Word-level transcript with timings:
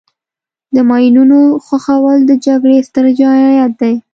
د 0.73 0.75
ماینونو 0.89 1.39
ښخول 1.65 2.19
د 2.25 2.31
جګړې 2.45 2.77
ستر 2.87 3.05
جنایت 3.17 3.71
دی. 3.81 3.93